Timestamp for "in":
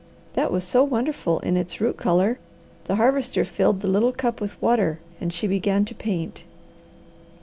1.41-1.55